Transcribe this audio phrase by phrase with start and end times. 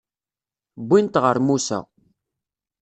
[0.81, 1.79] Wwin-t ɣer Musa.